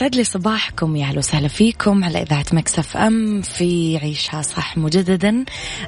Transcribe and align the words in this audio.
يسعد 0.00 0.16
لي 0.16 0.24
صباحكم 0.24 0.96
يا 0.96 1.06
أهلا 1.06 1.18
وسهلا 1.18 1.48
فيكم 1.48 2.04
على 2.04 2.22
إذاعة 2.22 2.44
مكسف 2.52 2.96
أم 2.96 3.42
في 3.42 3.98
عيشها 4.02 4.42
صح 4.42 4.76
مجددا. 4.76 5.44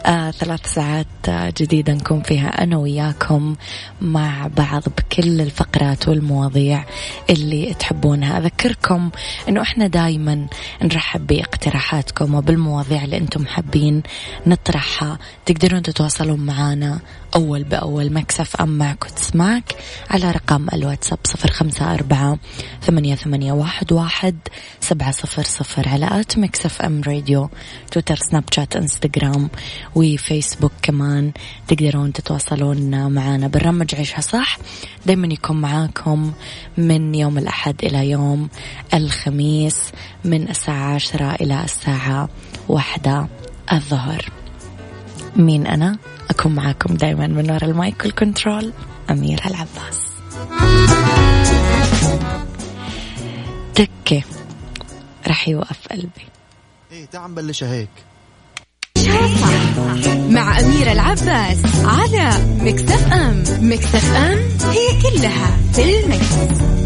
آه 0.07 0.31
ثلاث 0.31 0.75
ساعات 0.75 1.07
آه 1.29 1.53
جديدة 1.57 1.93
نكون 1.93 2.23
فيها 2.23 2.63
أنا 2.63 2.77
وياكم 2.77 3.57
مع 4.01 4.51
بعض 4.57 4.83
بكل 4.83 5.41
الفقرات 5.41 6.09
والمواضيع 6.09 6.85
اللي 7.31 7.75
تحبونها. 7.75 8.39
أذكركم 8.39 9.11
إنه 9.49 9.63
إحنا 9.63 9.87
دائما 9.87 10.47
نرحب 10.83 11.27
باقتراحاتكم 11.27 12.35
وبالمواضيع 12.35 13.05
اللي 13.05 13.17
أنتم 13.17 13.47
حابين 13.47 14.03
نطرحها. 14.47 15.19
تقدرون 15.47 15.83
تتواصلون 15.83 16.41
معنا 16.41 17.01
أول 17.35 17.65
بأول 17.65 18.13
ميكس 18.13 18.57
FM 18.57 18.79
معك 18.79 19.05
وتسمعك 19.05 19.75
على 20.11 20.31
رقم 20.31 20.67
الواتساب 20.73 21.19
صفر 21.25 21.51
خمسة 21.51 21.95
أربعة 21.95 22.39
ثمانية, 22.83 23.15
ثمانية 23.15 23.53
واحد, 23.53 23.93
واحد 23.93 24.37
سبعة 24.81 25.11
صفر 25.11 25.43
صفر 25.43 25.89
على 25.89 26.21
at 26.21 26.39
ميكس 26.39 26.83
FM 26.83 27.03
radio 27.07 27.51
تويتر 27.91 28.17
سناب 28.17 28.45
شات 28.55 28.77
إنستغرام 28.77 29.51
وفيسبوك 29.95 30.73
كمان. 30.83 31.33
تقدرون 31.69 32.13
تتواصلون 32.13 33.13
معنا. 33.13 33.49
برنامج 33.49 33.95
عيشها 33.95 34.21
صح. 34.21 34.59
دايما 35.07 35.27
يكون 35.27 35.61
معاكم 35.61 36.33
من 36.77 37.15
يوم 37.15 37.39
الأحد 37.39 37.85
إلى 37.85 38.11
يوم 38.11 38.49
الخميس 38.95 39.83
من 40.25 40.49
الساعة 40.49 40.95
عشرة 40.95 41.35
إلى 41.35 41.65
الساعة 41.65 42.29
واحدة 42.69 43.29
الظهر. 43.73 44.42
مين 45.37 45.67
أنا؟ 45.67 45.99
أكون 46.31 46.55
معاكم 46.55 46.95
دايما 46.95 47.27
من 47.27 47.51
وراء 47.51 47.65
المايك 47.65 48.03
وال 48.05 48.18
control. 48.18 48.73
أميرة 49.11 49.47
العباس. 49.47 50.03
تكة 53.75 54.23
راح 55.27 55.49
يوقف 55.49 55.89
قلبي. 55.91 56.27
إيه 56.93 57.07
تعال 57.07 57.31
نبلشها 57.31 57.73
هيك. 57.73 57.89
مع 60.31 60.61
أميرة 60.61 60.93
العباس 60.93 61.59
على 61.85 62.31
مكتف 62.61 63.13
أم. 63.13 63.45
مكتف 63.61 64.15
أم 64.15 64.39
هي 64.71 65.03
كلها 65.03 65.57
في 65.73 66.05
المكس. 66.05 66.82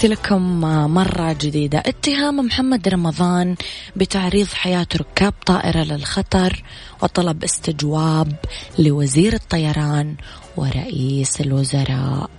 تحياتي 0.00 0.22
لكم 0.22 0.60
مرة 0.94 1.32
جديدة. 1.32 1.78
اتهام 1.78 2.36
محمد 2.36 2.88
رمضان 2.88 3.54
بتعريض 3.96 4.46
حياة 4.46 4.86
ركاب 4.96 5.34
طائرة 5.46 5.82
للخطر 5.82 6.62
وطلب 7.02 7.44
استجواب 7.44 8.32
لوزير 8.78 9.34
الطيران 9.34 10.16
ورئيس 10.56 11.40
الوزراء. 11.40 12.30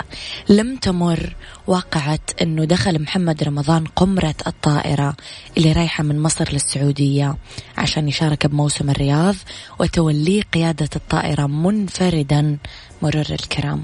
لم 0.50 0.76
تمر 0.76 1.36
واقعة 1.68 2.20
أنه 2.42 2.66
دخل 2.66 3.02
محمد 3.02 3.44
رمضان 3.44 3.86
قمرة 3.86 4.36
الطائرة 4.48 5.16
اللي 5.58 5.72
رايحة 5.72 6.04
من 6.04 6.20
مصر 6.20 6.54
للسعودية 6.54 7.38
عشان 7.78 8.08
يشارك 8.08 8.48
بموسم 8.48 8.90
الرياض 8.90 9.36
وتوليه 9.80 10.42
قيادة 10.42 10.90
الطائرة 10.96 11.48
منفردا 11.48 12.58
مرور 13.02 13.26
الكرام. 13.30 13.84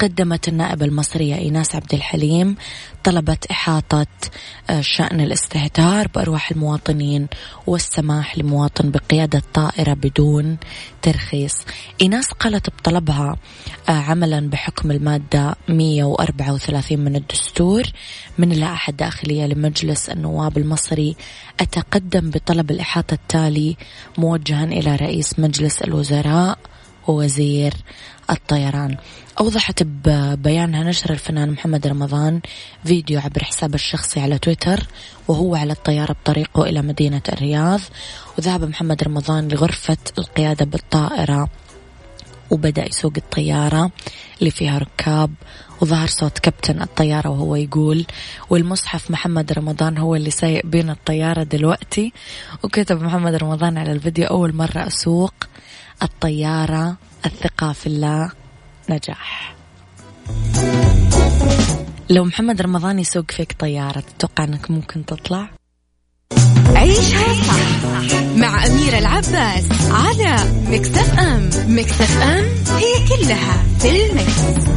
تقدمت 0.00 0.48
النائبة 0.48 0.86
المصرية 0.86 1.34
إيناس 1.34 1.74
عبد 1.76 1.94
الحليم 1.94 2.56
طلبت 3.04 3.46
إحاطة 3.46 4.06
آه، 4.70 4.80
شأن 4.80 5.20
الاستهتار 5.20 6.08
بأرواح 6.08 6.50
المواطنين 6.50 7.26
والسماح 7.66 8.38
لمواطن 8.38 8.90
بقيادة 8.90 9.42
طائرة 9.54 9.94
بدون 9.94 10.56
ترخيص. 11.02 11.54
إيناس 12.02 12.26
قالت 12.26 12.70
بطلبها 12.70 13.36
آه، 13.88 13.92
عملا 13.92 14.50
بحكم 14.50 14.90
المادة 14.90 15.56
134 15.68 16.98
من 16.98 17.16
الدستور 17.16 17.82
من 18.38 18.52
اللائحة 18.52 18.90
الداخلية 18.90 19.46
لمجلس 19.46 20.08
النواب 20.08 20.58
المصري. 20.58 21.16
أتقدم 21.60 22.30
بطلب 22.30 22.70
الإحاطة 22.70 23.14
التالي 23.14 23.76
موجها 24.18 24.64
إلى 24.64 24.96
رئيس 24.96 25.38
مجلس 25.38 25.82
الوزراء 25.82 26.58
ووزير 27.08 27.74
الطيران. 28.30 28.96
أوضحت 29.40 29.82
ببيانها 29.82 30.82
نشر 30.82 31.10
الفنان 31.10 31.50
محمد 31.50 31.86
رمضان 31.86 32.40
فيديو 32.84 33.20
عبر 33.20 33.44
حسابه 33.44 33.74
الشخصي 33.74 34.20
على 34.20 34.38
تويتر 34.38 34.86
وهو 35.28 35.54
على 35.54 35.72
الطيارة 35.72 36.12
بطريقه 36.12 36.62
إلى 36.62 36.82
مدينة 36.82 37.22
الرياض. 37.32 37.80
وذهب 38.38 38.64
محمد 38.64 39.02
رمضان 39.02 39.48
لغرفة 39.48 39.96
القيادة 40.18 40.64
بالطائرة 40.64 41.48
وبدأ 42.50 42.86
يسوق 42.86 43.12
الطيارة 43.16 43.90
اللي 44.40 44.50
فيها 44.50 44.78
ركاب. 44.78 45.30
وظهر 45.80 46.06
صوت 46.06 46.38
كابتن 46.38 46.82
الطيارة 46.82 47.28
وهو 47.28 47.56
يقول 47.56 48.06
والمصحف 48.50 49.10
محمد 49.10 49.52
رمضان 49.52 49.98
هو 49.98 50.14
اللي 50.14 50.30
سايق 50.30 50.66
بين 50.66 50.90
الطيارة 50.90 51.42
دلوقتي. 51.42 52.12
وكتب 52.64 53.02
محمد 53.02 53.34
رمضان 53.34 53.78
على 53.78 53.92
الفيديو 53.92 54.26
أول 54.26 54.56
مرة 54.56 54.86
أسوق 54.86 55.34
الطيارة 56.02 56.96
الثقة 57.26 57.72
في 57.72 57.86
الله 57.86 58.30
نجاح 58.90 59.54
لو 62.10 62.24
محمد 62.24 62.62
رمضان 62.62 62.98
يسوق 62.98 63.30
فيك 63.30 63.56
طيارة 63.58 64.00
تتوقع 64.00 64.44
أنك 64.44 64.70
ممكن 64.70 65.06
تطلع؟ 65.06 65.48
عيشها 66.74 67.34
صح 67.34 68.22
مع 68.36 68.66
أميرة 68.66 68.98
العباس 68.98 69.64
على 69.90 70.36
مكتف 70.68 71.18
أم 71.18 71.50
مكتف 71.68 72.22
أم 72.22 72.44
هي 72.76 73.08
كلها 73.08 73.64
في 73.78 74.10
المكس. 74.10 74.70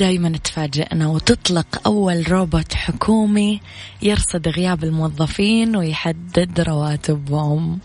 دايما 0.00 0.38
تفاجئنا 0.38 1.08
وتطلق 1.08 1.80
أول 1.86 2.32
روبوت 2.32 2.74
حكومي 2.74 3.60
يرصد 4.02 4.48
غياب 4.48 4.84
الموظفين 4.84 5.76
ويحدد 5.76 6.60
رواتبهم 6.60 7.78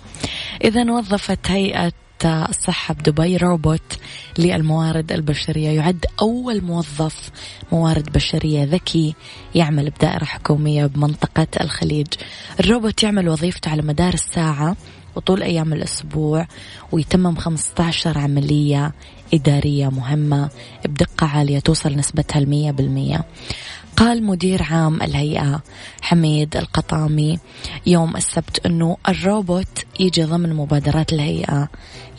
إذا 0.63 0.91
وظفت 0.91 1.51
هيئة 1.51 1.91
الصحة 2.25 2.93
بدبي 2.93 3.37
روبوت 3.37 3.99
للموارد 4.37 5.11
البشرية. 5.11 5.69
يعد 5.69 6.05
أول 6.21 6.61
موظف 6.61 7.29
موارد 7.71 8.11
بشرية 8.11 8.63
ذكي 8.63 9.15
يعمل 9.55 9.89
بدائرة 9.89 10.25
حكومية 10.25 10.85
بمنطقة 10.85 11.47
الخليج. 11.61 12.07
الروبوت 12.59 13.03
يعمل 13.03 13.29
وظيفته 13.29 13.71
على 13.71 13.81
مدار 13.81 14.13
الساعة 14.13 14.75
وطول 15.15 15.43
أيام 15.43 15.73
الأسبوع 15.73 16.47
ويتمم 16.91 17.35
15 17.35 18.17
عملية 18.17 18.93
إدارية 19.33 19.89
مهمة 19.89 20.49
بدقة 20.85 21.27
عالية 21.27 21.59
توصل 21.59 21.95
نسبتها 21.95 22.39
المية 22.39 22.71
بالمية. 22.71 23.25
قال 23.97 24.23
مدير 24.23 24.63
عام 24.63 25.01
الهيئة 25.01 25.61
حميد 26.01 26.57
القطامي 26.57 27.39
يوم 27.85 28.15
السبت 28.17 28.65
أنه 28.65 28.97
الروبوت 29.09 29.85
يجي 29.99 30.23
ضمن 30.23 30.53
مبادرات 30.53 31.13
الهيئة 31.13 31.69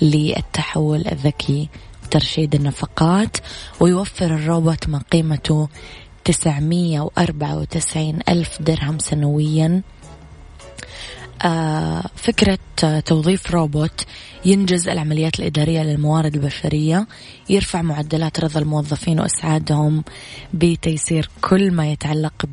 للتحول 0.03 1.05
الذكي 1.13 1.69
وترشيد 2.05 2.55
النفقات 2.55 3.37
ويوفر 3.81 4.27
الروبوت 4.27 4.89
ما 4.89 5.03
قيمته 5.13 5.69
994 6.25 8.19
ألف 8.29 8.63
درهم 8.63 8.99
سنويا. 8.99 9.83
فكرة 12.17 12.59
توظيف 13.07 13.51
روبوت 13.51 14.05
ينجز 14.45 14.89
العمليات 14.89 15.41
الإدارية 15.41 15.83
للموارد 15.83 16.35
البشرية 16.35 17.07
يرفع 17.49 17.83
معدلات 17.83 18.41
رضا 18.41 18.61
الموظفين 18.61 19.21
وإسعادهم 19.21 20.05
بتيسير 20.55 21.31
كل 21.41 21.71
ما 21.71 21.93
يتعلق 21.93 22.47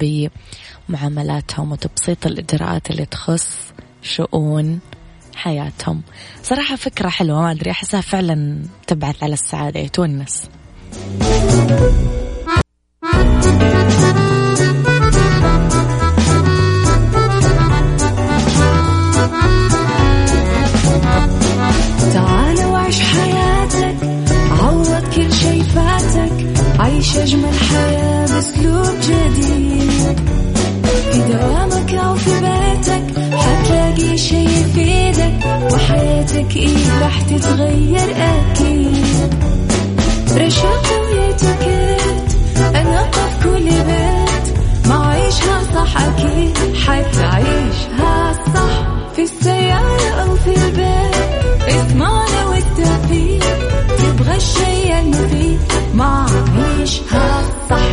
بمعاملاتهم 0.89 1.71
وتبسيط 1.71 2.25
الإجراءات 2.25 2.91
اللي 2.91 3.05
تخص 3.05 3.73
شؤون 4.01 4.79
حياتهم. 5.35 6.01
صراحة 6.43 6.75
فكرة 6.75 7.09
حلوة 7.09 7.41
ما 7.41 7.51
أدري 7.51 7.71
أحسها 7.71 8.01
فعلا 8.01 8.63
تبعث 8.87 9.23
على 9.23 9.33
السعادة. 9.33 9.79
يتونس 9.79 10.49
تتغير 37.39 38.15
أكيد. 38.17 39.33
رشاق 40.37 40.87
ويتوكيت 41.01 42.29
أنا 42.75 43.01
قف 43.01 43.43
كل 43.43 43.63
بيت 43.65 44.57
ما 44.87 45.07
عيشها 45.07 45.61
صح 45.75 46.01
أكيد 46.01 46.57
حتعيشها 46.87 48.33
صح. 48.55 48.75
في 49.15 49.21
السيارة 49.23 50.09
أو 50.21 50.35
في 50.35 50.49
البيت 50.55 51.63
اسمعنا 51.67 52.45
والتوفيق. 52.49 53.43
تبغى 53.97 54.35
الشي 54.35 54.99
المفيد 54.99 55.59
ما 55.93 56.25
عيشها 56.55 57.43
صح. 57.69 57.92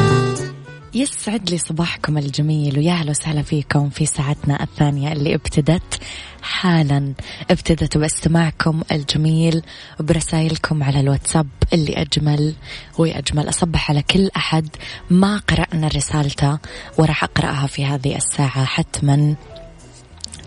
يسعد 0.93 1.49
لي 1.49 1.57
صباحكم 1.57 2.17
الجميل 2.17 2.77
ويا 2.79 2.91
أهلا 2.91 3.09
وسهلا 3.09 3.41
فيكم 3.41 3.89
في 3.89 4.05
ساعتنا 4.05 4.63
الثانية 4.63 5.11
اللي 5.11 5.35
ابتدت 5.35 6.03
حالا 6.41 7.13
ابتدت 7.51 7.97
باستماعكم 7.97 8.81
الجميل 8.91 9.61
وبرسائلكم 9.99 10.83
على 10.83 10.99
الواتساب 10.99 11.47
اللي 11.73 11.93
أجمل 11.93 12.53
وأجمل 12.97 13.49
أصبح 13.49 13.91
على 13.91 14.01
كل 14.01 14.29
أحد 14.35 14.67
ما 15.09 15.37
قرأنا 15.37 15.87
رسالته 15.87 16.57
وراح 16.97 17.23
أقرأها 17.23 17.67
في 17.67 17.85
هذه 17.85 18.15
الساعة 18.15 18.65
حتما. 18.65 19.35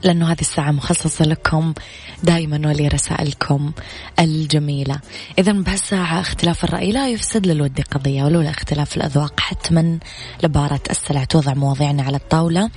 لأنه 0.04 0.32
هذه 0.32 0.40
الساعة 0.40 0.70
مخصصة 0.70 1.24
لكم 1.24 1.74
دائما 2.22 2.68
ولرسائلكم 2.68 3.72
الجميلة. 4.18 5.00
إذا 5.38 5.52
بهالساعة 5.52 6.20
اختلاف 6.20 6.64
الرأي 6.64 6.92
لا 6.92 7.08
يفسد 7.08 7.46
للود 7.46 7.80
قضية 7.80 8.24
ولولا 8.24 8.50
اختلاف 8.50 8.96
الأذواق 8.96 9.40
حتما 9.40 9.98
لبارة 10.42 10.80
السلع 10.90 11.24
توضع 11.24 11.54
مواضيعنا 11.54 12.02
على 12.02 12.16
الطاولة 12.16 12.70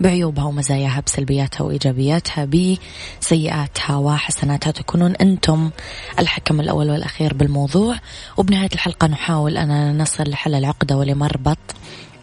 بعيوبها 0.00 0.44
ومزاياها 0.44 1.02
بسلبياتها 1.06 1.64
وإيجابياتها 1.64 2.44
بسيئاتها 2.44 3.96
وحسناتها. 3.96 4.70
تكونون 4.70 5.12
أنتم 5.16 5.70
الحكم 6.18 6.60
الأول 6.60 6.90
والأخير 6.90 7.34
بالموضوع. 7.34 7.96
وبنهاية 8.36 8.70
الحلقة 8.74 9.06
نحاول 9.06 9.56
أن 9.56 9.98
نصل 10.02 10.30
لحل 10.30 10.54
العقدة 10.54 10.96
ولمربط 10.96 11.58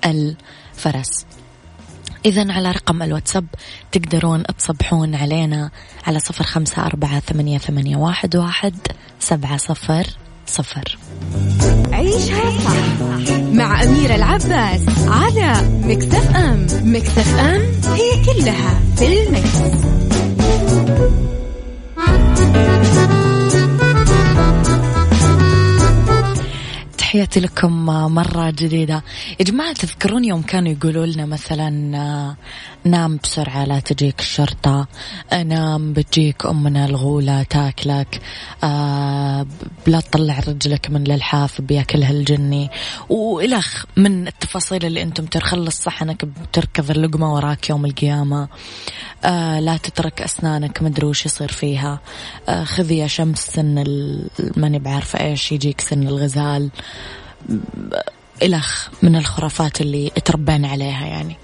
الفرس. 0.06 1.25
إذا 2.25 2.51
على 2.51 2.72
رقم 2.72 3.04
الواتساب 3.04 3.46
تقدرون 3.92 4.44
تصبحون 4.44 5.16
علينا 5.16 5.72
على 6.08 6.20
صفر 6.20 6.44
خمسة 6.44 6.86
أربعة 6.86 7.20
ثمانية, 7.20 7.58
ثمانية 7.58 7.96
واحد, 7.98 8.36
واحد 8.36 8.75
سبعة 9.20 9.58
صفر 9.58 10.08
صفر 10.48 10.98
عيشها 11.92 12.60
صح 12.60 13.32
مع 13.54 13.84
أميرة 13.84 14.16
العباس 14.16 14.82
على 15.08 15.54
مكتف 15.84 16.36
أم 16.36 16.68
مكتف 16.84 17.40
أم 17.40 17.62
هي 17.94 18.25
كلها 18.25 18.80
في 18.98 19.24
المكس. 19.24 19.92
تحياتي 27.12 27.39
لكم 27.39 27.86
مرة 28.15 28.50
جديدة. 28.50 29.03
يا 29.39 29.46
جماعة 29.46 29.74
تذكرون 29.74 30.25
يوم 30.25 30.41
كانوا 30.41 30.72
يقولوا 30.72 31.06
لنا 31.06 31.25
مثلا 31.25 31.70
نام 32.84 33.20
بسرعة 33.24 33.65
لا 33.65 33.80
تجيك 33.80 34.20
الشرطة 34.20 34.88
نام 35.34 35.94
بتجيك 35.94 36.46
أمنا 36.46 36.86
الغولة 36.86 37.44
تاكلك. 37.44 38.22
آه، 38.63 39.46
لا 39.88 40.00
تطلع 40.00 40.39
رجلك 40.39 40.89
من 40.89 41.01
الالحاف 41.01 41.62
بياكلها 41.62 42.12
الجني. 42.12 42.70
وإلخ 43.10 43.86
من 43.98 44.27
التفاصيل 44.27 44.86
اللي 44.86 45.01
أنتم 45.01 45.25
ترخلص 45.25 45.84
صحنك 45.84 46.25
بتركض 46.25 46.91
اللقمة 46.91 47.34
وراك 47.34 47.70
يوم 47.70 47.86
القيامة. 47.86 48.48
آه، 49.24 49.60
لا 49.60 49.78
تترك 49.78 50.22
أسنانك 50.22 50.82
مدري 50.82 51.06
وش 51.06 51.25
يصير 51.25 51.51
فيها. 51.51 52.00
آه، 52.50 52.63
خذي 52.63 52.98
يا 52.98 53.08
شمس 53.08 53.40
سن 53.40 53.84
ماني 54.58 54.80
بعارفة 54.80 55.20
إيش 55.20 55.51
يجيك 55.51 55.82
سن 55.82 56.08
الغزال. 56.08 56.70
إلخ 58.44 58.90
من 59.01 59.16
الخرافات 59.16 59.82
اللي 59.82 60.10
تربينا 60.10 60.68
عليها 60.68 61.06
يعني. 61.06 61.38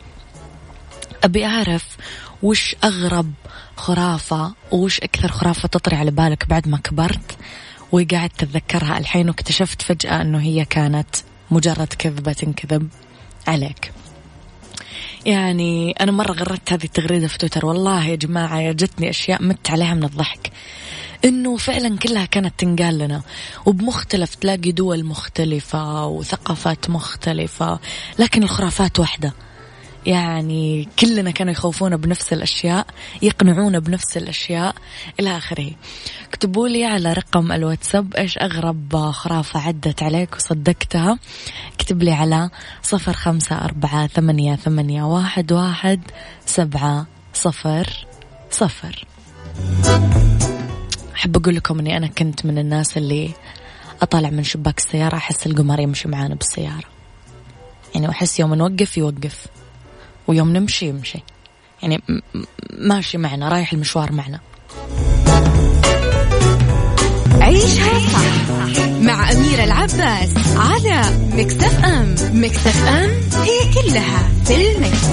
أبي 1.23 1.45
أعرف 1.45 1.97
وش 2.43 2.75
أغرب 2.83 3.33
خرافة 3.75 4.53
وش 4.71 4.99
أكثر 4.99 5.31
خرافة 5.31 5.67
تطري 5.67 5.95
على 5.95 6.11
بالك 6.11 6.47
بعد 6.49 6.67
ما 6.67 6.77
كبرت؟ 6.77 7.37
وقاعد 7.91 8.29
تتذكرها 8.29 8.97
الحين 8.97 9.29
واكتشفت 9.29 9.81
فجأة 9.81 10.21
أنه 10.21 10.39
هي 10.39 10.65
كانت 10.65 11.15
مجرد 11.51 11.87
كذبة 11.87 12.33
تنكذب 12.33 12.89
عليك. 13.47 13.91
يعني 15.27 15.91
أنا 15.91 16.11
مرة 16.11 16.31
غردت 16.31 16.73
هذه 16.73 16.83
التغريدة 16.83 17.27
في 17.27 17.37
تويتر. 17.37 17.65
والله 17.65 18.05
يا 18.05 18.15
جماعة 18.15 18.71
جتني 18.71 19.09
أشياء 19.09 19.43
مت 19.43 19.69
عليها 19.71 19.93
من 19.93 20.03
الضحك. 20.03 20.51
إنه 21.25 21.57
فعلا 21.57 21.97
كلها 21.97 22.25
كانت 22.25 22.53
تنقال 22.57 22.97
لنا 22.97 23.21
وبمختلف 23.65 24.35
تلاقي 24.35 24.71
دول 24.71 25.03
مختلفة 25.03 26.05
وثقافات 26.05 26.89
مختلفة 26.89 27.79
لكن 28.19 28.43
الخرافات 28.43 28.99
واحدة. 28.99 29.33
يعني 30.07 30.87
كلنا 30.99 31.31
كانوا 31.31 31.53
يخوفونا 31.53 31.97
بنفس 31.97 32.33
الأشياء 32.33 32.87
يقنعونا 33.21 33.79
بنفس 33.79 34.17
الأشياء 34.17 34.75
إلى 35.19 35.37
آخره. 35.37 35.71
اكتبوا 36.29 36.67
لي 36.67 36.85
على 36.85 37.13
رقم 37.13 37.51
الواتساب 37.51 38.15
إيش 38.15 38.37
أغرب 38.37 39.11
خرافة 39.11 39.59
عدت 39.59 40.03
عليك 40.03 40.35
وصدقتها. 40.35 41.19
اكتب 41.73 42.03
لي 42.03 42.11
على 42.11 42.49
صفر 42.81 43.13
خمسة 43.13 43.55
أربعة 43.55 44.07
ثمانية, 44.07 44.55
ثمانية 44.55 45.03
واحد, 45.03 45.51
واحد 45.51 46.01
سبعة 46.45 47.05
صفر 47.33 48.05
صفر. 48.51 49.05
أحب 51.15 51.37
أقول 51.37 51.55
لكم 51.55 51.79
أني 51.79 51.97
أنا 51.97 52.07
كنت 52.07 52.45
من 52.45 52.57
الناس 52.57 52.97
اللي 52.97 53.31
أطالع 54.01 54.29
من 54.29 54.43
شباك 54.43 54.77
السيارة 54.77 55.15
أحس 55.15 55.47
القمر 55.47 55.79
يمشي 55.79 56.07
معانا 56.07 56.35
بالسيارة. 56.35 56.87
يعني 57.95 58.09
أحس 58.09 58.39
يوم 58.39 58.53
نوقف 58.53 58.97
يوقف. 58.97 59.47
ويوم 60.27 60.53
نمشي 60.53 60.85
يمشي. 60.85 61.19
يعني 61.81 62.01
ماشي 62.79 63.17
معنا 63.17 63.49
رايح 63.49 63.73
المشوار 63.73 64.11
معنا. 64.11 64.39
عيشها 67.41 67.99
صح 67.99 68.49
مع 69.01 69.31
أميرة 69.31 69.63
العباس 69.63 70.33
على 70.57 71.01
مكتف 71.33 71.85
أم 71.85 72.15
مكتف 72.33 72.87
أم 72.87 73.09
هي 73.43 73.73
كلها 73.73 74.29
في 74.45 74.71
المكس. 74.71 75.07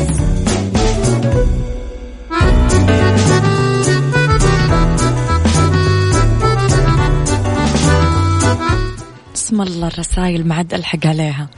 بسم 9.35 9.63
الله 9.63 9.87
الرسائل 9.87 10.49
ما 10.49 10.55
عاد 10.55 10.75
ألحق 10.75 11.07
عليها. 11.07 11.49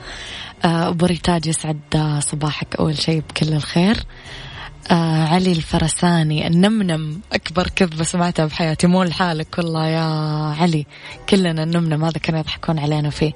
آه، 0.65 0.89
أبو 0.89 1.07
ريتاج 1.07 1.47
يسعد 1.47 2.19
صباحك. 2.19 2.77
أول 2.77 2.99
شيء 2.99 3.23
بكل 3.29 3.53
الخير. 3.53 3.97
آه 4.91 5.25
علي 5.25 5.53
الفرساني 5.53 6.47
النمنم. 6.47 7.21
أكبر 7.33 7.69
كذبة 7.77 8.05
سمعتها 8.05 8.47
بحياتي. 8.47 8.87
مو 8.87 9.03
لحالك 9.03 9.59
والله 9.59 9.87
يا 9.87 10.05
علي. 10.61 10.87
كلنا 11.29 11.63
النمنم 11.63 12.05
هذا 12.05 12.19
كانوا 12.19 12.41
يضحكون 12.41 12.79
علينا 12.79 13.11
فيه. 13.11 13.33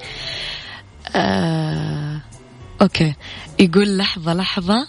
آه 1.17 2.21
okay. 2.83 3.15
يقول 3.59 3.99
لحظة 3.99 4.35
لحظة. 4.35 4.89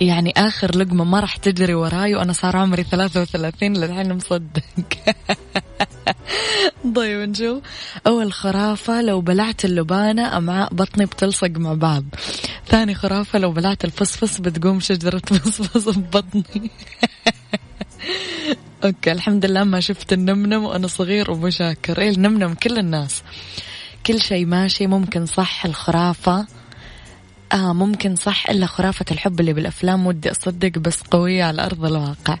يعني 0.00 0.32
آخر 0.36 0.76
لقمة 0.76 1.04
ما 1.04 1.20
راح 1.20 1.36
تجري 1.36 1.74
وراي 1.74 2.14
وأنا 2.14 2.32
صار 2.32 2.56
عمري 2.56 2.82
ثلاثة 2.82 3.22
وثلاثين 3.22 3.76
للحين 3.76 4.12
مصدق. 4.12 4.62
طيب 6.96 7.28
نشوف 7.28 7.62
أول 8.06 8.32
خرافة 8.32 9.02
لو 9.02 9.20
بلعت 9.20 9.64
اللبانة 9.64 10.36
أمعاء 10.36 10.74
بطني 10.74 11.04
بتلصق 11.06 11.50
مع 11.50 11.74
بعض. 11.74 12.04
ثاني 12.68 12.94
خرافة 12.94 13.38
لو 13.38 13.52
بلعت 13.52 13.84
الفصفص 13.84 14.40
بتقوم 14.40 14.80
شجرة 14.80 15.18
فصفص 15.44 15.88
ببطني. 15.88 16.44
okay 18.84 19.12
الحمد 19.12 19.46
لله 19.46 19.64
ما 19.64 19.80
شفت 19.80 20.12
النمنم 20.12 20.64
وأنا 20.64 20.86
صغير 20.86 21.30
وابو 21.30 21.50
شاكر 21.50 22.00
إيه 22.00 22.10
النمنم 22.10 22.54
كل 22.54 22.78
الناس. 22.78 23.22
كل 24.06 24.20
شيء 24.20 24.46
ماشي 24.46 24.86
ممكن 24.86 25.26
صح 25.26 25.64
الخرافة. 25.66 26.46
آه 27.52 27.72
ممكن 27.72 28.16
صح 28.16 28.50
إلا 28.50 28.66
خرافة 28.66 29.04
الحب 29.10 29.40
اللي 29.40 29.52
بالأفلام. 29.52 30.06
ودي 30.06 30.30
أصدق 30.30 30.78
بس 30.78 31.02
قوية 31.02 31.44
على 31.44 31.66
أرض 31.66 31.84
الواقع. 31.84 32.38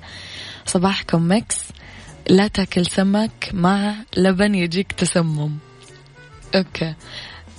صباحكم 0.66 1.32
ميكس 1.32 1.56
لا 2.30 2.48
تاكل 2.48 2.86
سمك 2.86 3.50
مع 3.52 3.94
لبن 4.16 4.54
يجيك 4.54 4.92
تسمم. 4.92 5.50
okay. 6.54 6.94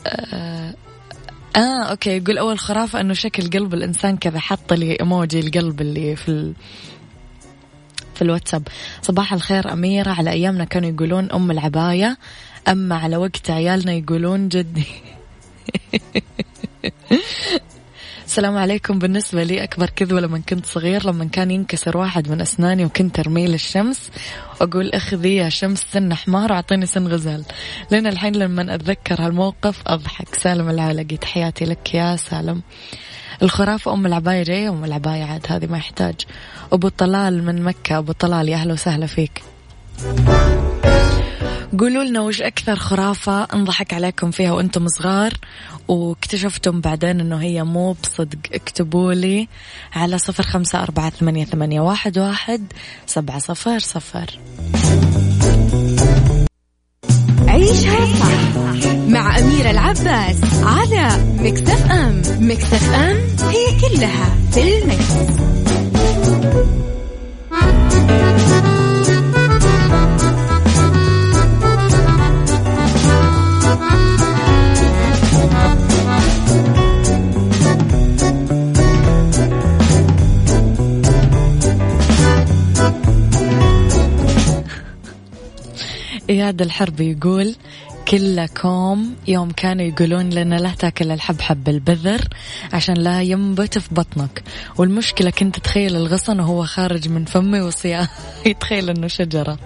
آه, 0.08 0.74
آه 1.56 1.84
okay. 1.84 2.18
يقول 2.18 2.38
أول 2.38 2.60
خرافة 2.60 3.02
أنه 3.02 3.14
شكل 3.14 3.50
قلب 3.50 3.74
الإنسان 3.74 4.18
كذا 4.18 4.40
حط 4.40 4.74
لي 4.74 5.00
إيموجي 5.00 5.40
القلب 5.40 5.82
اللي 5.82 6.16
في 6.16 6.30
ال... 6.30 6.54
في 8.16 8.22
الواتساب. 8.22 8.68
صباح 9.02 9.34
الخير 9.34 9.74
أميرة. 9.74 10.12
على 10.12 10.32
أيامنا 10.32 10.64
كانوا 10.64 10.90
يقولون 10.90 11.32
أم 11.32 11.52
العباية. 11.52 12.18
أما 12.68 12.96
على 12.96 13.18
وقت 13.18 13.50
عيالنا 13.50 13.94
يقولون 13.94 14.50
جدي. 14.50 14.86
السلام 18.36 18.58
عليكم. 18.58 19.00
بالنسبة 19.00 19.44
لي 19.44 19.64
أكبر 19.64 19.90
كذبة 19.90 20.22
لما 20.22 20.42
كنت 20.50 20.66
صغير 20.66 21.08
لما 21.08 21.26
كان 21.26 21.52
ينكسر 21.52 21.98
واحد 21.98 22.30
من 22.30 22.42
أسناني 22.42 22.86
وكنت 22.86 23.20
أرميه 23.20 23.48
للشمس 23.48 24.12
وأقول 24.62 24.90
أخذي 24.90 25.36
يا 25.36 25.50
شمس 25.50 25.86
سن 25.92 26.14
حمار 26.14 26.52
وأعطيني 26.52 26.86
سن 26.86 27.08
غزال. 27.08 27.46
لين 27.92 28.08
الحين 28.08 28.36
لما 28.36 28.76
أتذكر 28.76 29.22
هالموقف 29.22 29.82
أضحك. 29.88 30.36
سالم 30.36 30.70
العالقي 30.70 31.18
تحياتي 31.18 31.66
لك 31.66 31.94
يا 31.94 32.16
سالم. 32.16 32.62
الخرافة 33.44 33.94
أم 33.94 34.06
العباية 34.06 34.44
جاية 34.44 34.70
أم 34.70 34.86
العباية 34.86 35.24
عاد 35.24 35.46
هذه 35.50 35.66
ما 35.66 35.78
يحتاج. 35.78 36.16
أبو 36.74 36.88
طلال 36.88 37.44
من 37.44 37.62
مكة. 37.62 37.98
أبو 37.98 38.12
طلال 38.12 38.50
يا 38.50 38.56
أهلا 38.56 38.74
وسهلا 38.74 39.06
فيك. 39.06 39.44
قولوا 41.80 42.04
لنا 42.04 42.22
وش 42.22 42.42
أكثر 42.42 42.76
خرافة 42.76 43.44
انضحك 43.44 43.94
عليكم 43.94 44.32
فيها 44.32 44.52
وأنتم 44.52 44.88
صغار 44.88 45.34
واكتشفتم 45.88 46.82
بعدين 46.82 47.20
أنه 47.20 47.42
هي 47.42 47.64
مو 47.64 47.92
بصدق. 47.92 48.38
اكتبوا 48.54 49.14
لي 49.14 49.48
على 49.94 50.18
صفر 50.18 50.44
خمسة 50.44 50.84
أربعة 50.84 51.10
ثمانية, 51.10 51.46
ثمانية 51.46 51.82
واحد, 51.82 52.18
واحد 52.18 52.74
سبعة 53.06 53.40
صفر 53.40 53.80
صفر. 53.80 54.40
عيشها 57.48 58.06
صح 58.20 58.58
مع 59.08 59.40
أميرة 59.40 59.72
العباس 59.72 60.38
على 60.64 61.36
مكتف 61.40 61.92
أم. 61.92 62.22
مكتف 62.40 62.94
أم 62.94 63.18
هي 63.50 63.80
كلها 63.82 64.36
في 64.52 64.78
المكس. 64.78 65.65
إياد 86.30 86.62
الحرب 86.62 87.00
يقول 87.00 87.56
كلكم 88.08 89.14
يوم 89.28 89.52
كانوا 89.52 89.86
يقولون 89.86 90.30
لنا 90.30 90.56
لا 90.56 90.70
تاكل 90.70 91.12
الحبحب 91.12 91.64
بالبذر 91.64 92.22
عشان 92.74 92.96
لا 92.96 93.22
ينبت 93.22 93.78
في 93.78 93.96
بطنك. 93.96 94.44
والمشكلة 94.78 95.30
كنت 95.30 95.60
تخيل 95.60 95.96
الغصن 95.96 96.40
وهو 96.40 96.66
خارج 96.66 97.10
من 97.10 97.26
فمي 97.26 97.62
وصيا 97.62 98.08
يتخيل 98.46 98.90
إنه 98.90 99.08
شجرة. 99.08 99.58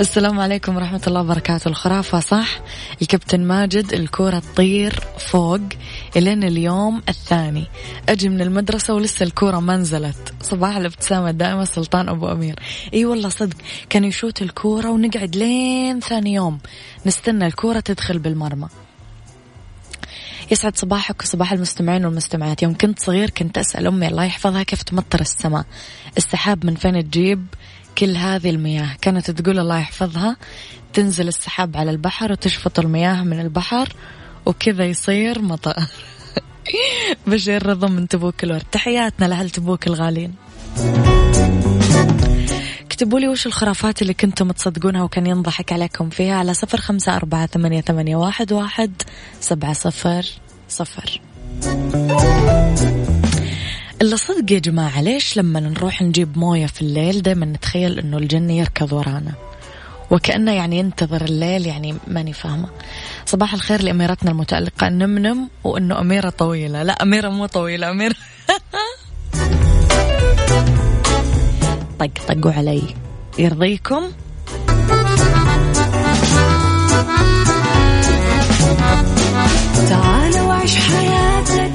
السلام 0.00 0.40
عليكم 0.40 0.76
ورحمة 0.76 1.02
الله 1.06 1.20
وبركاته. 1.20 1.68
الخرافة 1.68 2.20
صح؟ 2.20 2.60
الكابتن 3.02 3.40
ماجد 3.40 3.92
الكورة 3.92 4.38
تطير 4.38 5.00
فوق. 5.18 5.60
إلين 6.16 6.44
اليوم 6.44 7.02
الثاني. 7.08 7.66
أجي 8.08 8.28
من 8.28 8.40
المدرسة 8.40 8.94
ولسه 8.94 9.24
الكورة 9.24 9.60
ما 9.60 9.76
نزلت. 9.76 10.34
صباح 10.40 10.76
الابتسامة 10.76 11.30
الدائمة 11.30 11.64
سلطان 11.64 12.08
أبو 12.08 12.32
أمير. 12.32 12.60
إي 12.94 13.04
والله 13.04 13.28
صدق 13.28 13.56
كان 13.90 14.04
يشوت 14.04 14.42
الكورة 14.42 14.88
ونقعد 14.90 15.36
لين 15.36 16.00
ثاني 16.00 16.34
يوم. 16.34 16.58
نستنى 17.06 17.46
الكورة 17.46 17.80
تدخل 17.80 18.18
بالمرمى. 18.18 18.68
يسعد 20.50 20.76
صباحك 20.76 21.22
وصباح 21.22 21.52
المستمعين 21.52 22.04
والمستمعات. 22.04 22.62
يوم 22.62 22.74
كنت 22.74 22.98
صغير 22.98 23.30
كنت 23.30 23.58
أسأل 23.58 23.86
أمي 23.86 24.08
الله 24.08 24.24
يحفظها 24.24 24.62
كيف 24.62 24.82
تمطر 24.82 25.20
السماء؟ 25.20 25.64
السحاب 26.16 26.66
من 26.66 26.74
فين 26.74 27.10
تجيب 27.10 27.46
كل 27.98 28.16
هذه 28.16 28.50
المياه؟ 28.50 28.96
كانت 29.00 29.30
تقول 29.30 29.58
الله 29.58 29.78
يحفظها 29.78 30.36
تنزل 30.92 31.28
السحاب 31.28 31.76
على 31.76 31.90
البحر 31.90 32.32
وتشفط 32.32 32.78
المياه 32.78 33.22
من 33.22 33.40
البحر 33.40 33.88
وكذا 34.46 34.84
يصير 34.84 35.42
مطر 35.42 35.76
بشير 37.26 37.66
رضا 37.66 37.88
من 37.88 38.08
تبوك 38.08 38.44
الورد. 38.44 38.62
تحياتنا 38.72 39.26
لأهل 39.26 39.50
تبوك 39.50 39.86
الغالين. 39.86 40.34
اكتبوا 42.80 43.20
لي 43.20 43.28
وش 43.28 43.46
الخرافات 43.46 44.02
اللي 44.02 44.14
كنتم 44.14 44.50
تصدقونها 44.50 45.02
وكان 45.02 45.26
ينضحك 45.26 45.72
عليكم 45.72 46.10
فيها 46.10 46.34
على 46.34 46.54
صفر 46.54 46.78
خمسة 46.78 47.16
أربعة 47.16 47.46
ثمانية, 47.46 47.80
ثمانية 47.80 48.16
واحد, 48.16 48.52
واحد 48.52 49.02
سبعة 49.40 49.72
صفر 49.72 50.26
صفر. 50.68 51.20
إلا 54.02 54.16
صدق 54.16 54.52
يا 54.52 54.58
جماعة 54.58 55.00
ليش 55.02 55.36
لما 55.36 55.60
نروح 55.60 56.02
نجيب 56.02 56.38
موية 56.38 56.66
في 56.66 56.82
الليل 56.82 57.22
دايما 57.22 57.46
نتخيل 57.46 57.98
إنه 57.98 58.18
الجن 58.18 58.50
يركض 58.50 58.92
ورانا؟ 58.92 59.32
وكأنه 60.12 60.52
يعني 60.52 60.78
ينتظر 60.78 61.24
الليل 61.24 61.66
يعني 61.66 61.94
ماني 62.06 62.32
فاهمة. 62.32 62.68
صباح 63.26 63.54
الخير 63.54 63.82
لأميرتنا 63.82 64.30
المتألقة 64.30 64.88
النمنم 64.88 65.48
وإنه 65.64 66.00
أميرة 66.00 66.30
طويلة. 66.30 66.82
لا 66.82 67.02
أميرة 67.02 67.28
مو 67.28 67.46
طويلة 67.46 67.90
أميرة. 67.90 68.14
طق 71.98 72.10
طقوا 72.28 72.52
علي. 72.52 72.82
يرضيكم؟ 73.38 74.02
تعال 79.88 80.40
وعيش 80.40 80.76
حياتك 80.76 81.72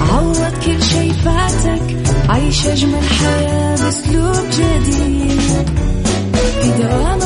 عوض 0.00 0.52
كل 0.64 0.82
شي 0.82 1.12
فاتك 1.12 1.96
عيش 2.28 2.66
أجمل 2.66 3.02
حياة 3.02 3.76
بأسلوب 3.76 4.46
جديد. 4.50 5.86
في 6.62 6.82
دوامك 6.82 7.25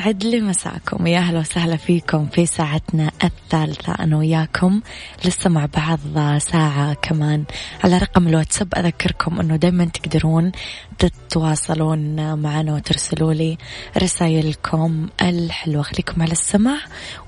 يسعد 0.00 0.24
لي 0.24 0.40
مساكم. 0.40 1.06
يا 1.06 1.18
أهلا 1.18 1.38
وسهلا 1.38 1.76
فيكم 1.76 2.26
في 2.26 2.46
ساعتنا 2.46 3.10
الثالثة. 3.24 3.92
أنا 3.92 4.16
وياكم 4.16 4.80
لسه 5.24 5.50
مع 5.50 5.66
بعض 5.66 5.98
ساعة 6.38 6.94
كمان 6.94 7.44
على 7.84 7.98
رقم 7.98 8.28
الواتساب. 8.28 8.74
أذكركم 8.74 9.40
أنه 9.40 9.56
دائما 9.56 9.84
تقدرون 9.84 10.52
تتواصلون 10.98 12.34
معنا 12.38 12.74
وترسلوا 12.74 13.32
لي 13.32 13.58
رسائلكم 13.98 15.08
الحلوة. 15.22 15.82
خليكم 15.82 16.22
على 16.22 16.32
السمع 16.32 16.76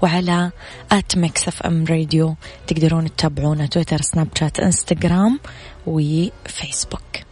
وعلى 0.03 0.51
at 0.93 1.17
ميكس 1.17 1.49
FM 1.49 1.85
radio. 1.85 2.37
تقدرون 2.67 3.17
تتابعونا 3.17 3.67
تويتر 3.67 4.01
سناب 4.03 4.29
شات 4.39 4.61
إنستغرام 4.61 5.41
وفيسبوك. 5.87 7.32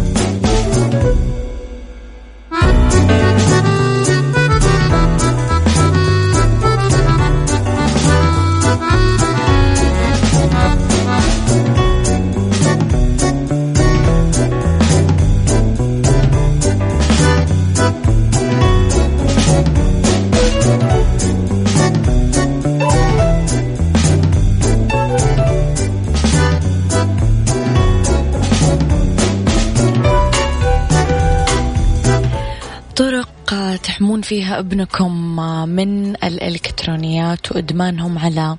أبنكم 34.61 35.35
من 35.69 36.15
الإلكترونيات 36.15 37.51
وإدمانهم 37.51 38.19
على 38.19 38.57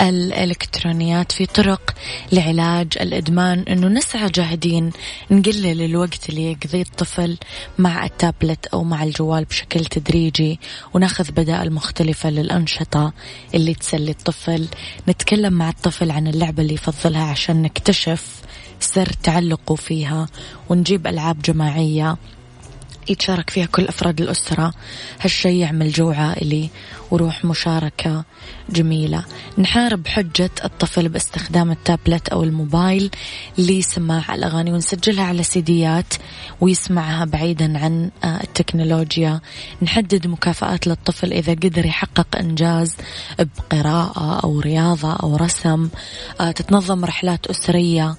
الإلكترونيات 0.00 1.32
في 1.32 1.46
طرق 1.46 1.94
لعلاج 2.32 2.86
الإدمان. 3.00 3.58
أنه 3.58 3.88
نسعى 3.88 4.28
جاهدين 4.30 4.90
نقلل 5.30 5.82
الوقت 5.82 6.28
اللي 6.28 6.52
يقضيه 6.52 6.82
الطفل 6.82 7.36
مع 7.78 8.04
التابلت 8.04 8.66
أو 8.66 8.84
مع 8.84 9.02
الجوال 9.02 9.44
بشكل 9.44 9.84
تدريجي 9.84 10.60
وناخذ 10.94 11.30
بدائل 11.30 11.72
مختلفة 11.72 12.30
للأنشطة 12.30 13.12
اللي 13.54 13.74
تسلي 13.74 14.10
الطفل. 14.10 14.68
نتكلم 15.08 15.52
مع 15.52 15.68
الطفل 15.68 16.10
عن 16.10 16.26
اللعبة 16.26 16.62
اللي 16.62 16.74
يفضلها 16.74 17.24
عشان 17.24 17.62
نكتشف 17.62 18.40
سر 18.80 19.06
تعلقه 19.22 19.74
فيها 19.74 20.26
ونجيب 20.68 21.06
ألعاب 21.06 21.42
جماعية 21.42 22.16
يتشارك 23.10 23.50
فيها 23.50 23.66
كل 23.66 23.84
أفراد 23.84 24.20
الأسرة. 24.20 24.72
هالشي 25.20 25.58
يعمل 25.58 25.90
جو 25.90 26.10
عائلي 26.10 26.70
وروح 27.10 27.44
مشاركة 27.44 28.24
جميلة. 28.70 29.24
نحارب 29.58 30.06
حجة 30.06 30.50
الطفل 30.64 31.08
باستخدام 31.08 31.70
التابلت 31.70 32.28
أو 32.28 32.42
الموبايل 32.42 33.10
لسماع 33.58 34.34
الأغاني 34.34 34.72
ونسجلها 34.72 35.24
على 35.24 35.42
سيديات 35.42 36.14
ويسمعها 36.60 37.24
بعيدا 37.24 37.78
عن 37.78 38.10
آه، 38.24 38.42
التكنولوجيا. 38.42 39.40
نحدد 39.82 40.26
مكافآت 40.26 40.86
للطفل 40.86 41.32
إذا 41.32 41.52
قدر 41.52 41.86
يحقق 41.86 42.36
إنجاز 42.36 42.96
بقراءة 43.38 44.40
أو 44.44 44.60
رياضة 44.60 45.12
أو 45.12 45.36
رسم. 45.36 45.88
آه، 46.40 46.50
تتنظم 46.50 47.04
رحلات 47.04 47.46
أسرية. 47.46 48.16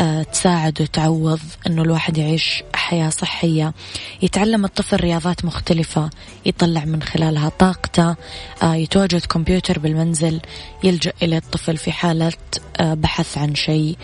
آه، 0.00 0.22
تساعد 0.22 0.82
وتعوض 0.82 1.40
أنه 1.66 1.82
الواحد 1.82 2.18
يعيش 2.18 2.62
حياة 2.74 3.10
صحية 3.10 3.74
يتعلم 4.22 4.64
الطفل 4.64 4.96
رياضات 4.96 5.44
مختلفة 5.44 6.10
يطلع 6.46 6.84
من 6.84 7.02
خلالها 7.02 7.48
طاقته 7.48 8.16
آه، 8.62 8.74
يتواجد 8.74 9.26
كمبيوتر 9.26 9.78
بالمنزل 9.78 10.40
يلجأ 10.84 11.12
إلى 11.22 11.36
الطفل 11.36 11.76
في 11.76 11.92
حالة 11.92 12.32
آه، 12.76 12.94
بحث 12.94 13.38
عن 13.38 13.54
شيء 13.54 13.96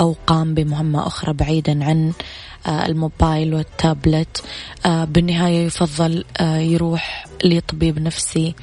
أو 0.00 0.16
قام 0.26 0.54
بمهمة 0.54 1.06
أخرى 1.06 1.32
بعيدا 1.32 1.84
عن 1.84 2.12
الموبايل 2.66 3.54
والتابلت 3.54 4.44
بالنهاية 4.86 5.66
يفضل 5.66 6.24
يروح 6.40 7.26
لطبيب 7.44 7.98
نفسي. 7.98 8.54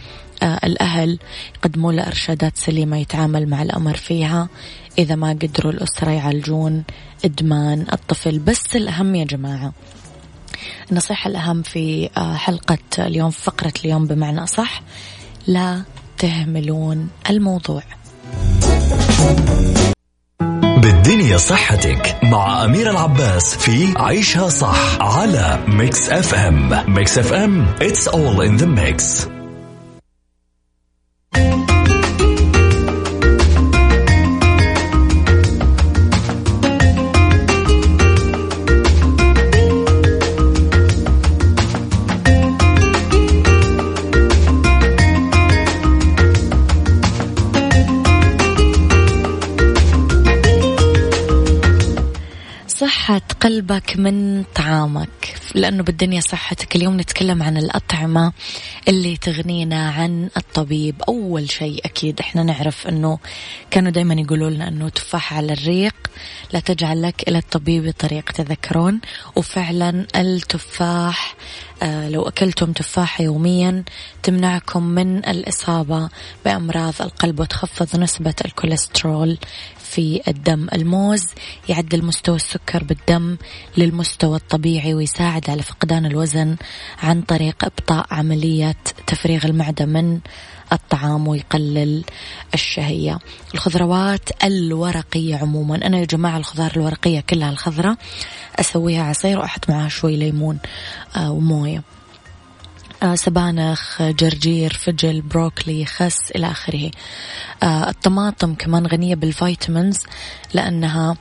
الأهل 0.43 1.19
يقدموا 1.55 1.93
له 1.93 2.07
إرشادات 2.07 2.57
سليمة 2.57 2.97
يتعامل 2.97 3.49
مع 3.49 3.61
الأمر 3.61 3.97
فيها. 3.97 4.47
إذا 4.97 5.15
ما 5.15 5.29
قدروا 5.29 5.71
الأسرة 5.71 6.11
يعالجون 6.11 6.83
إدمان 7.25 7.85
الطفل. 7.93 8.39
بس 8.39 8.75
الأهم 8.75 9.15
يا 9.15 9.25
جماعة 9.25 9.73
النصيحة 10.91 11.29
الأهم 11.29 11.61
في 11.61 12.09
آه، 12.17 12.35
حلقة 12.35 12.77
اليوم 12.99 13.29
في 13.29 13.41
فقرة 13.41 13.73
اليوم 13.85 14.07
بمعنى 14.07 14.43
أصح 14.43 14.81
لا 15.47 15.83
تهملون 16.17 17.09
الموضوع. 17.29 17.83
بالدنيا 20.77 21.37
صحتك 21.37 22.17
مع 22.23 22.65
أميرة 22.65 22.91
العباس 22.91 23.55
في 23.57 23.93
عيشها 23.97 24.49
صح 24.49 25.01
على 25.01 25.59
ميكس 25.67 26.09
FM. 26.09 26.93
ميكس 26.93 27.17
F 27.17 27.33
أم 27.33 27.65
it's 27.79 28.07
all 28.07 28.41
in 28.41 28.57
the 28.61 28.67
mix. 28.67 29.29
Thank 31.31 31.59
you. 31.59 31.68
صحة 53.09 53.21
قلبك 53.41 53.97
من 53.97 54.43
طعامك 54.55 55.35
لأنه 55.55 55.83
بالدنيا 55.83 56.21
صحتك 56.21 56.75
اليوم 56.75 56.99
نتكلم 56.99 57.43
عن 57.43 57.57
الأطعمة 57.57 58.33
اللي 58.87 59.17
تغنينا 59.17 59.89
عن 59.89 60.29
الطبيب. 60.37 61.01
أول 61.07 61.51
شيء 61.51 61.85
أكيد 61.85 62.19
إحنا 62.19 62.43
نعرف 62.43 62.87
أنه 62.87 63.19
كانوا 63.71 63.91
دايما 63.91 64.13
يقولوا 64.13 64.49
لنا 64.49 64.67
أنه 64.67 64.89
تفاح 64.89 65.33
على 65.33 65.53
الريق 65.53 65.95
لا 66.53 66.59
تجعل 66.59 67.01
لك 67.01 67.29
إلى 67.29 67.37
الطبيب 67.37 67.93
طريق 67.99 68.31
تذكرون. 68.31 69.01
وفعلا 69.35 70.07
التفاح 70.15 71.35
آه 71.83 72.09
لو 72.09 72.27
أكلتم 72.27 72.71
تفاحة 72.71 73.23
يوميا 73.23 73.83
تمنعكم 74.23 74.83
من 74.83 75.17
الإصابة 75.17 76.09
بأمراض 76.45 76.93
القلب 77.01 77.39
وتخفض 77.39 77.99
نسبة 77.99 78.35
الكوليسترول 78.45 79.37
في 79.89 80.21
الدم. 80.27 80.67
الموز 80.73 81.25
يعدل 81.69 82.05
مستوى 82.05 82.35
السكر 82.35 82.83
بالدم 82.83 83.37
للمستوى 83.77 84.37
الطبيعي 84.37 84.93
ويساعد 84.93 85.49
على 85.49 85.61
فقدان 85.61 86.05
الوزن 86.05 86.55
عن 87.03 87.21
طريق 87.21 87.65
إبطاء 87.65 88.05
عملية 88.11 88.75
تفريغ 89.07 89.45
المعدة 89.45 89.85
من 89.85 90.19
الطعام 90.73 91.27
ويقلل 91.27 92.03
الشهية. 92.53 93.19
الخضروات 93.53 94.43
الورقية 94.43 95.35
عموما. 95.35 95.75
أنا 95.75 95.99
يا 95.99 96.05
جماعة 96.05 96.37
الخضار 96.37 96.71
الورقية 96.75 97.19
كلها 97.19 97.49
الخضرة 97.49 97.97
أسويها 98.59 99.03
عصير 99.03 99.39
وأحط 99.39 99.69
معها 99.69 99.89
شوي 99.89 100.15
ليمون 100.15 100.59
آه، 101.15 101.31
وموية. 101.31 101.83
سبانخ 103.15 104.01
جرجير 104.01 104.73
فجل 104.73 105.21
بروكلي 105.21 105.85
خس 105.85 106.31
إلى 106.31 106.51
آخره. 106.51 106.91
آه، 107.63 107.89
الطماطم 107.89 108.55
كمان 108.55 108.87
غنية 108.87 109.15
بالفيتامينز 109.15 109.99
لأنها 110.53 111.15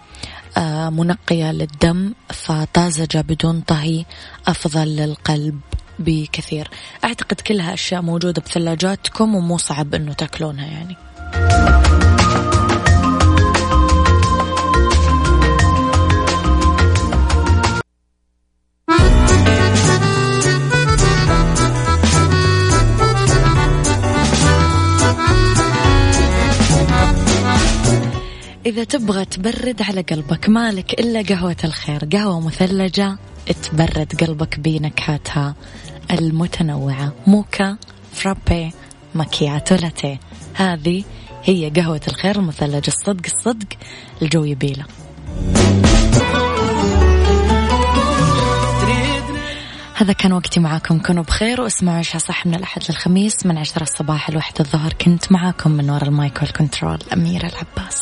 آه، 0.57 0.91
منقية 0.91 1.53
للدم 1.53 2.13
فطازجة 2.31 3.21
بدون 3.21 3.61
طهي 3.61 4.05
أفضل 4.47 4.97
للقلب 4.97 5.61
بكثير. 5.99 6.71
أعتقد 7.05 7.41
كلها 7.41 7.75
أشياء 7.75 8.03
موجودة 8.03 8.43
بثلاجاتكم 8.43 9.35
ومو 9.35 9.59
صعب 9.59 9.95
أنه 9.95 10.13
تأكلونها 10.13 10.67
يعني. 10.67 10.97
إذا 28.69 28.85
تبغى 28.85 29.25
تبرد 29.25 29.83
على 29.83 30.01
قلبك 30.01 30.49
مالك 30.49 31.01
إلا 31.01 31.23
قهوة 31.23 31.57
الخير 31.65 32.05
قهوة 32.13 32.41
مثلجة 32.41 33.17
تبرد 33.63 34.25
قلبك 34.25 34.61
بنكهاتها 34.61 35.55
المتنوعة. 36.11 37.13
موكا 37.27 37.77
فرابي 38.13 38.73
ماكياتو 39.15 39.75
لاتيه. 39.75 40.21
هذه 40.55 41.05
هي 41.45 41.71
قهوة 41.71 42.01
الخير 42.09 42.37
المثلجة 42.37 42.89
الصدق 42.89 43.27
الصدق 43.27 43.67
الجو 44.23 44.45
يبيله 44.45 44.85
هذا 49.95 50.13
كان 50.13 50.33
وقتي 50.33 50.61
معاكم 50.61 50.99
كونوا 50.99 51.23
بخير 51.23 51.61
واسمعوا 51.61 51.99
عيشها 51.99 52.21
صح 52.21 52.47
من 52.47 52.55
الأحد 52.55 52.83
للخميس 52.89 53.47
من 53.47 53.59
عشرة 53.59 53.83
الصباح 53.83 54.31
لوحدة 54.31 54.61
الظهر. 54.61 54.93
كنت 54.93 55.33
معاكم 55.33 55.71
من 55.71 55.91
وراء 55.91 56.09
المايك 56.09 56.43
وال 56.43 56.55
control 56.55 56.99
أميرة 57.13 57.47
العباس. 57.47 57.99